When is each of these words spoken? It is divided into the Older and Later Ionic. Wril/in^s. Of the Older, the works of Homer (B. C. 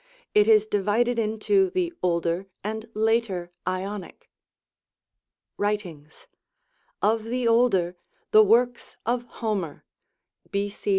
It 0.33 0.47
is 0.47 0.65
divided 0.65 1.19
into 1.19 1.69
the 1.69 1.93
Older 2.01 2.47
and 2.63 2.87
Later 2.95 3.51
Ionic. 3.67 4.31
Wril/in^s. 5.59 6.25
Of 7.03 7.25
the 7.25 7.47
Older, 7.47 7.95
the 8.31 8.41
works 8.41 8.97
of 9.05 9.25
Homer 9.25 9.85
(B. 10.49 10.69
C. 10.69 10.89